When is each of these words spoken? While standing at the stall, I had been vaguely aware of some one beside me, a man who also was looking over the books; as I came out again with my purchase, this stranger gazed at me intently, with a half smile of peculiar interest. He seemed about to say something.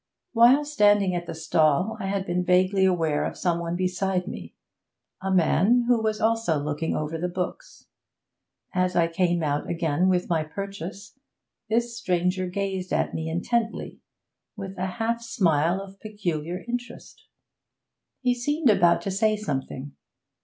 While 0.31 0.65
standing 0.65 1.13
at 1.13 1.27
the 1.27 1.35
stall, 1.35 1.95
I 1.99 2.07
had 2.07 2.25
been 2.25 2.43
vaguely 2.43 2.85
aware 2.85 3.23
of 3.23 3.37
some 3.37 3.59
one 3.59 3.75
beside 3.75 4.27
me, 4.27 4.55
a 5.21 5.29
man 5.29 5.85
who 5.87 5.97
also 6.19 6.57
was 6.57 6.65
looking 6.65 6.95
over 6.95 7.19
the 7.19 7.27
books; 7.29 7.85
as 8.73 8.95
I 8.95 9.07
came 9.07 9.43
out 9.43 9.69
again 9.69 10.09
with 10.09 10.27
my 10.27 10.43
purchase, 10.43 11.19
this 11.69 11.95
stranger 11.95 12.47
gazed 12.47 12.91
at 12.91 13.13
me 13.13 13.29
intently, 13.29 13.99
with 14.55 14.75
a 14.79 14.87
half 14.97 15.21
smile 15.21 15.79
of 15.79 15.99
peculiar 15.99 16.65
interest. 16.67 17.27
He 18.21 18.33
seemed 18.33 18.71
about 18.71 19.03
to 19.03 19.11
say 19.11 19.37
something. 19.37 19.91